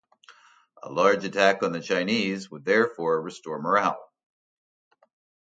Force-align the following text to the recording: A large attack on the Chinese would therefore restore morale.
A 0.81 0.91
large 0.91 1.25
attack 1.25 1.61
on 1.61 1.73
the 1.73 1.79
Chinese 1.79 2.49
would 2.49 2.65
therefore 2.65 3.21
restore 3.21 3.61
morale. 3.61 3.99